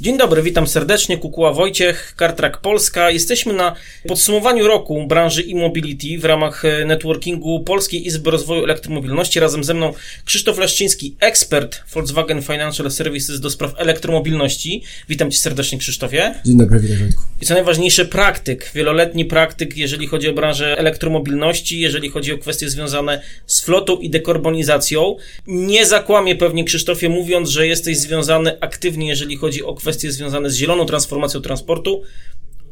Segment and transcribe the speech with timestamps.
[0.00, 1.18] Dzień dobry, witam serdecznie.
[1.18, 3.10] Kukuła Wojciech, Kartrak Polska.
[3.10, 3.74] Jesteśmy na
[4.08, 9.40] podsumowaniu roku branży e-mobility w ramach e, networkingu Polskiej Izby Rozwoju Elektromobilności.
[9.40, 9.92] Razem ze mną
[10.24, 14.82] Krzysztof Leszczyński, ekspert Volkswagen Financial Services do spraw elektromobilności.
[15.08, 16.34] Witam Cię serdecznie, Krzysztofie.
[16.44, 17.22] Dzień dobry, witam Wojtku.
[17.40, 22.70] I co najważniejsze, praktyk, wieloletni praktyk, jeżeli chodzi o branżę elektromobilności, jeżeli chodzi o kwestie
[22.70, 25.16] związane z flotą i dekarbonizacją.
[25.46, 30.50] Nie zakłamie pewnie, Krzysztofie, mówiąc, że jesteś związany aktywnie, jeżeli chodzi o kwestie kwestie związane
[30.50, 32.02] z zieloną transformacją transportu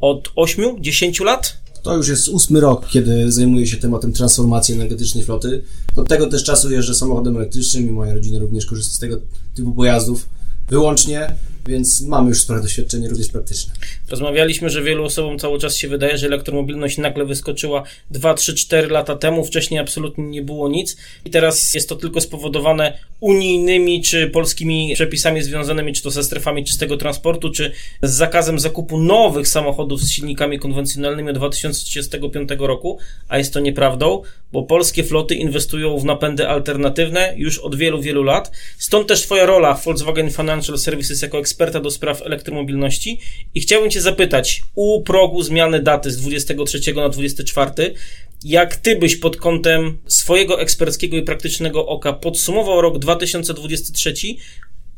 [0.01, 1.59] od 8-10 lat?
[1.83, 5.63] To już jest ósmy rok, kiedy zajmuję się tematem transformacji energetycznej floty.
[5.97, 9.17] Od tego też czasu jeżdżę samochodem elektrycznym i moja rodzina również korzysta z tego
[9.55, 10.29] typu pojazdów
[10.69, 11.35] wyłącznie
[11.69, 13.73] więc mamy już spore doświadczenie również praktyczne.
[14.09, 18.89] Rozmawialiśmy, że wielu osobom cały czas się wydaje, że elektromobilność nagle wyskoczyła 2, 3, 4
[18.89, 20.97] lata temu, wcześniej absolutnie nie było nic.
[21.25, 26.65] I teraz jest to tylko spowodowane unijnymi czy polskimi przepisami związanymi czy to ze strefami
[26.65, 33.39] czystego transportu, czy z zakazem zakupu nowych samochodów z silnikami konwencjonalnymi od 2035 roku, a
[33.39, 38.51] jest to nieprawdą, bo polskie floty inwestują w napędy alternatywne już od wielu, wielu lat.
[38.79, 43.21] Stąd też Twoja rola w Volkswagen Financial Services jako ekspert eksperta do spraw elektromobilności
[43.55, 47.95] i chciałbym Cię zapytać u progu zmiany daty z 23 na 24,
[48.45, 54.15] jak Ty byś pod kątem swojego eksperckiego i praktycznego oka podsumował rok 2023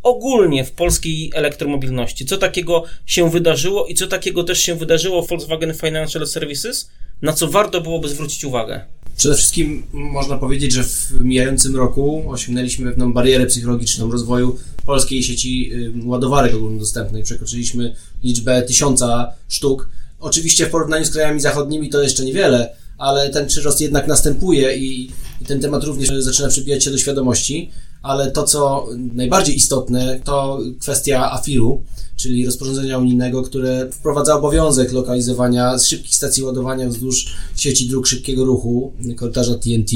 [0.02, 2.26] ogólnie w polskiej elektromobilności?
[2.26, 6.90] Co takiego się wydarzyło i co takiego też się wydarzyło w Volkswagen Financial Services,
[7.22, 8.99] na co warto byłoby zwrócić uwagę?
[9.20, 15.72] Przede wszystkim można powiedzieć, że w mijającym roku osiągnęliśmy pewną barierę psychologiczną rozwoju polskiej sieci
[16.04, 17.22] ładowarek ogólnodostępnej.
[17.22, 19.88] Przekroczyliśmy liczbę tysiąca sztuk.
[20.20, 25.10] Oczywiście w porównaniu z krajami zachodnimi to jeszcze niewiele, ale ten przyrost jednak następuje i,
[25.41, 27.70] i ten temat również zaczyna przybijać się do świadomości.
[28.02, 31.82] Ale to, co najbardziej istotne, to kwestia AFIR-u,
[32.16, 38.92] czyli rozporządzenia unijnego, które wprowadza obowiązek lokalizowania szybkich stacji ładowania wzdłuż sieci dróg szybkiego ruchu,
[39.16, 39.91] korytarza TNT,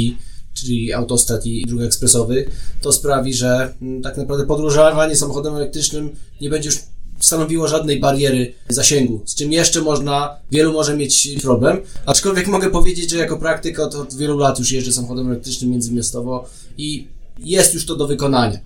[0.54, 6.10] czyli autostrad i dróg ekspresowych, to sprawi, że mm, tak naprawdę podróżowanie samochodem elektrycznym
[6.40, 6.78] nie będzie już
[7.20, 13.10] stanowiło żadnej bariery zasięgu, z czym jeszcze można, wielu może mieć problem, aczkolwiek mogę powiedzieć,
[13.10, 16.48] że jako praktyk od, od wielu lat już jeżdżę samochodem elektrycznym międzymiastowo
[16.78, 17.06] i
[17.38, 18.58] jest już to do wykonania.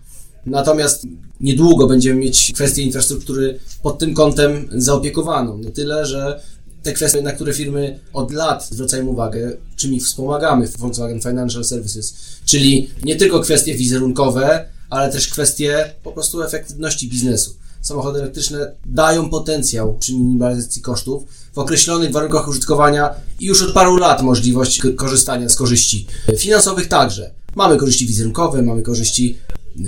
[0.46, 1.06] Natomiast
[1.40, 5.58] niedługo będziemy mieć kwestię infrastruktury pod tym kątem zaopiekowaną.
[5.58, 6.40] Na tyle, że
[6.82, 11.64] te kwestie, na które firmy od lat zwracają uwagę, czym ich wspomagamy w Volkswagen Financial
[11.64, 12.14] Services,
[12.44, 17.54] czyli nie tylko kwestie wizerunkowe, ale też kwestie po prostu efektywności biznesu.
[17.88, 23.96] Samochody elektryczne dają potencjał przy minimalizacji kosztów w określonych warunkach użytkowania i już od paru
[23.96, 26.06] lat możliwość korzystania z korzyści
[26.38, 27.30] finansowych także.
[27.56, 29.38] Mamy korzyści wizerunkowe, mamy korzyści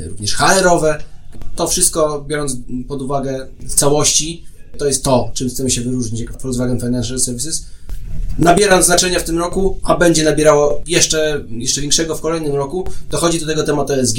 [0.06, 1.03] również HR-owe.
[1.56, 2.56] To wszystko biorąc
[2.88, 4.44] pod uwagę w całości,
[4.78, 7.65] to jest to, czym chcemy się wyróżnić jako Volkswagen Financial Services
[8.38, 12.84] nabiera znaczenia w tym roku, a będzie nabierało jeszcze, jeszcze większego w kolejnym roku.
[13.10, 14.18] Dochodzi do tego tematu ESG,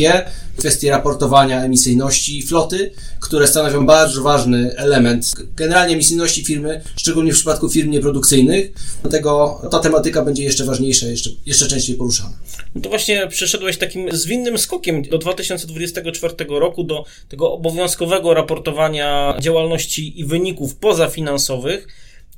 [0.57, 7.69] kwestie raportowania emisyjności floty, które stanowią bardzo ważny element generalnie emisyjności firmy, szczególnie w przypadku
[7.69, 8.71] firm nieprodukcyjnych.
[9.01, 12.33] Dlatego ta tematyka będzie jeszcze ważniejsza, jeszcze, jeszcze częściej poruszana.
[12.75, 20.19] No to właśnie przeszedłeś takim zwinnym skokiem do 2024 roku, do tego obowiązkowego raportowania działalności
[20.19, 21.87] i wyników pozafinansowych.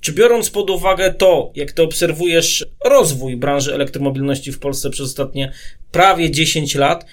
[0.04, 5.52] Czy biorąc pod uwagę to, jak ty obserwujesz rozwój branży elektromobilności w Polsce przez ostatnie
[5.92, 7.06] prawie 10 lat,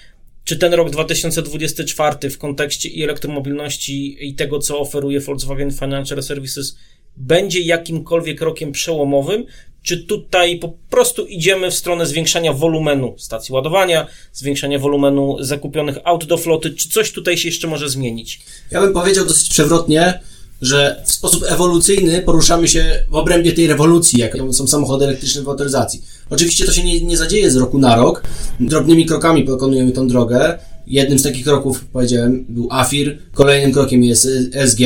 [0.43, 6.77] czy ten rok 2024 w kontekście i elektromobilności i tego, co oferuje Volkswagen Financial Services,
[7.17, 9.45] będzie jakimkolwiek rokiem przełomowym,
[9.83, 16.25] czy tutaj po prostu idziemy w stronę zwiększania wolumenu stacji ładowania, zwiększania wolumenu zakupionych aut
[16.25, 18.41] do floty, czy coś tutaj się jeszcze może zmienić?
[18.71, 20.19] Ja bym powiedział dosyć przewrotnie,
[20.61, 25.45] że w sposób ewolucyjny poruszamy się w obrębie tej rewolucji, jaką są samochody elektryczne w
[25.45, 26.01] motoryzacji.
[26.29, 28.23] Oczywiście to się nie, nie zadzieje z roku na rok.
[28.59, 30.59] Drobnymi krokami pokonujemy tą drogę.
[30.87, 34.79] Jednym z takich kroków, powiedziałem, był AFIR, kolejnym krokiem jest SG,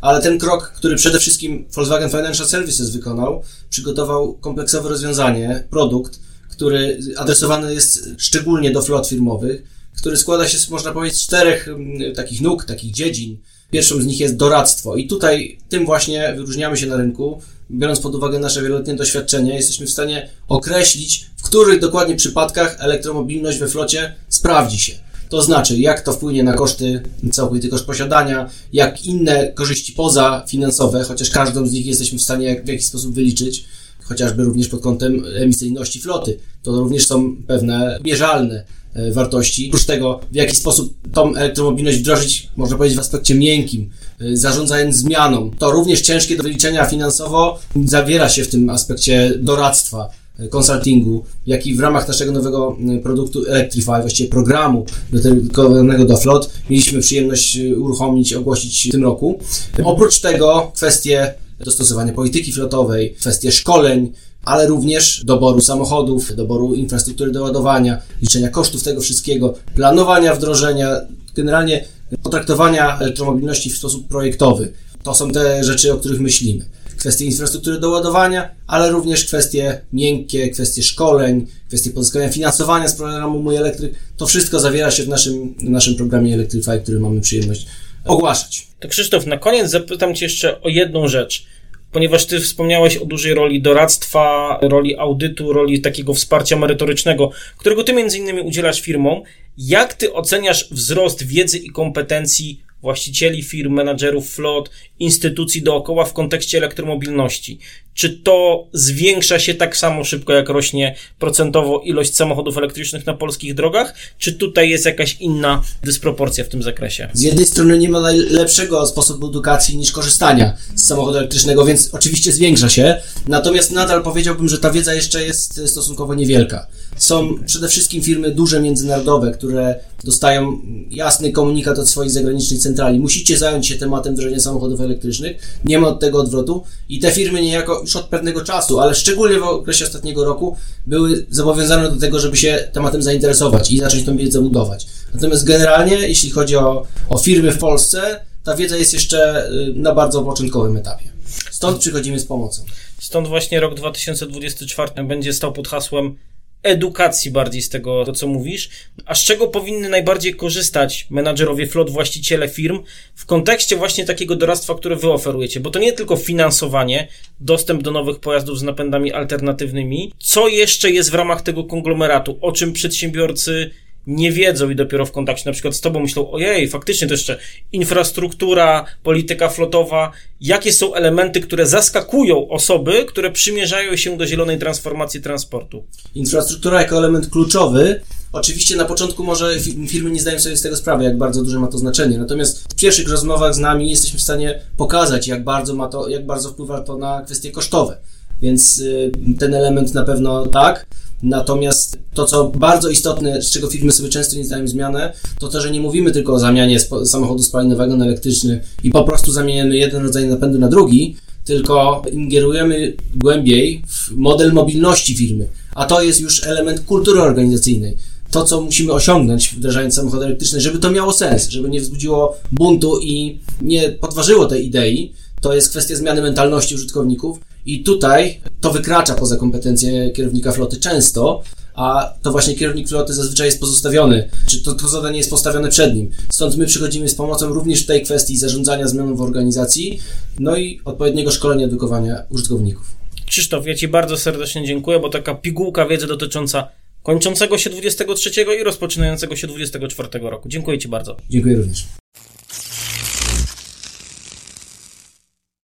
[0.00, 6.20] ale ten krok, który przede wszystkim Volkswagen Financial Services wykonał, przygotował kompleksowe rozwiązanie, produkt,
[6.50, 9.62] który adresowany jest szczególnie do flot firmowych,
[9.96, 13.38] który składa się, można powiedzieć, z czterech mm, takich nóg, takich dziedzin.
[13.70, 17.42] Pierwszą z nich jest doradztwo i tutaj tym właśnie wyróżniamy się na rynku.
[17.70, 23.58] Biorąc pod uwagę nasze wieloletnie doświadczenie, jesteśmy w stanie określić, w których dokładnie przypadkach elektromobilność
[23.58, 24.92] we flocie sprawdzi się.
[25.28, 27.02] To znaczy, jak to wpłynie na koszty,
[27.32, 32.68] całkowity koszt posiadania, jak inne korzyści pozafinansowe, chociaż każdą z nich jesteśmy w stanie w
[32.68, 33.64] jakiś sposób wyliczyć,
[34.10, 36.38] chociażby również pod kątem emisyjności floty.
[36.62, 38.64] To również są pewne mierzalne
[38.94, 39.68] e, wartości.
[39.68, 43.90] Oprócz tego, w jaki sposób tą elektromobilność wdrożyć, można powiedzieć, w aspekcie miękkim,
[44.20, 45.50] e, zarządzając zmianą.
[45.58, 50.08] To również ciężkie do wyliczenia finansowo zawiera się w tym aspekcie doradztwa
[50.50, 57.00] konsultingu, jak i w ramach naszego nowego produktu Electrify, właściwie programu dedykowanego do flot, mieliśmy
[57.00, 59.38] przyjemność uruchomić, ogłosić w tym roku.
[59.84, 61.34] Oprócz tego kwestie
[61.64, 64.12] dostosowania polityki flotowej, kwestie szkoleń,
[64.44, 71.00] ale również doboru samochodów, doboru infrastruktury do ładowania, liczenia kosztów tego wszystkiego, planowania wdrożenia,
[71.34, 71.84] generalnie
[72.22, 74.72] potraktowania elektromobilności w sposób projektowy.
[75.02, 76.64] To są te rzeczy, o których myślimy
[77.00, 83.42] kwestie infrastruktury do ładowania, ale również kwestie miękkie, kwestie szkoleń, kwestie pozyskania finansowania z programu
[83.42, 83.94] Mój Elektryk.
[84.16, 87.66] To wszystko zawiera się w naszym, w naszym programie Electrify, który mamy przyjemność
[88.04, 88.66] ogłaszać.
[88.80, 91.46] To Krzysztof, na koniec zapytam Cię jeszcze o jedną rzecz
[91.92, 97.92] ponieważ ty wspomniałeś o dużej roli doradztwa, roli audytu, roli takiego wsparcia merytorycznego, którego ty
[97.92, 99.22] między innymi udzielasz firmom.
[99.58, 106.58] Jak ty oceniasz wzrost wiedzy i kompetencji właścicieli firm, menadżerów flot, instytucji dookoła w kontekście
[106.58, 107.58] elektromobilności.
[108.00, 113.54] Czy to zwiększa się tak samo szybko, jak rośnie procentowo ilość samochodów elektrycznych na polskich
[113.54, 113.94] drogach?
[114.18, 117.08] Czy tutaj jest jakaś inna dysproporcja w tym zakresie?
[117.12, 122.32] Z jednej strony nie ma najlepszego sposobu edukacji niż korzystania z samochodu elektrycznego, więc oczywiście
[122.32, 123.02] zwiększa się.
[123.28, 126.66] Natomiast nadal powiedziałbym, że ta wiedza jeszcze jest stosunkowo niewielka.
[126.96, 130.60] Są przede wszystkim firmy duże, międzynarodowe, które dostają
[130.90, 133.00] jasny komunikat od swoich zagranicznych centrali.
[133.00, 135.60] Musicie zająć się tematem wdrożenia samochodów elektrycznych.
[135.64, 136.62] Nie ma od tego odwrotu.
[136.88, 140.56] I te firmy niejako już od pewnego czasu, ale szczególnie w okresie ostatniego roku,
[140.86, 144.86] były zobowiązane do tego, żeby się tematem zainteresować i zacząć tą wiedzę budować.
[145.14, 149.94] Natomiast generalnie, jeśli chodzi o, o firmy w Polsce, ta wiedza jest jeszcze y, na
[149.94, 151.10] bardzo początkowym etapie.
[151.50, 152.62] Stąd przychodzimy z pomocą.
[152.98, 156.16] Stąd właśnie rok 2024 będzie stał pod hasłem
[156.62, 158.70] edukacji bardziej z tego, to co mówisz,
[159.06, 162.82] a z czego powinny najbardziej korzystać menadżerowie flot, właściciele firm
[163.14, 167.08] w kontekście właśnie takiego doradztwa, które wy oferujecie, bo to nie tylko finansowanie,
[167.40, 172.52] dostęp do nowych pojazdów z napędami alternatywnymi, co jeszcze jest w ramach tego konglomeratu, o
[172.52, 173.70] czym przedsiębiorcy
[174.06, 177.38] nie wiedzą i dopiero w kontakcie na przykład z tobą myślą, ojej, faktycznie to jeszcze
[177.72, 185.20] infrastruktura, polityka flotowa, jakie są elementy, które zaskakują osoby, które przymierzają się do zielonej transformacji
[185.20, 185.84] transportu?
[186.14, 188.00] Infrastruktura jako element kluczowy.
[188.32, 189.56] Oczywiście na początku może
[189.88, 192.18] firmy nie zdają sobie z tego sprawy, jak bardzo duże ma to znaczenie.
[192.18, 196.26] Natomiast w pierwszych rozmowach z nami jesteśmy w stanie pokazać, jak bardzo ma to, jak
[196.26, 197.98] bardzo wpływa to na kwestie kosztowe.
[198.42, 200.86] Więc y, ten element na pewno tak.
[201.22, 205.60] Natomiast to, co bardzo istotne, z czego firmy sobie często nie zdają zmianę, to to,
[205.60, 210.02] że nie mówimy tylko o zamianie samochodu spalinowego na elektryczny i po prostu zamieniamy jeden
[210.02, 215.48] rodzaj napędu na drugi, tylko ingerujemy głębiej w model mobilności firmy.
[215.74, 217.96] A to jest już element kultury organizacyjnej.
[218.30, 223.00] To, co musimy osiągnąć wdrażając samochody elektryczne, żeby to miało sens, żeby nie wzbudziło buntu
[223.00, 229.14] i nie podważyło tej idei, to jest kwestia zmiany mentalności użytkowników i tutaj to wykracza
[229.14, 231.42] poza kompetencje kierownika floty często,
[231.74, 235.94] a to właśnie kierownik floty zazwyczaj jest pozostawiony, czy to, to zadanie jest postawione przed
[235.94, 236.10] nim.
[236.32, 240.00] Stąd my przychodzimy z pomocą również w tej kwestii zarządzania zmianą w organizacji,
[240.38, 242.86] no i odpowiedniego szkolenia, edukowania użytkowników.
[243.26, 246.68] Krzysztof, ja Ci bardzo serdecznie dziękuję, bo taka pigułka wiedzy dotycząca
[247.02, 248.30] kończącego się 23
[248.60, 250.48] i rozpoczynającego się 24 roku.
[250.48, 251.16] Dziękuję Ci bardzo.
[251.30, 251.99] Dziękuję również.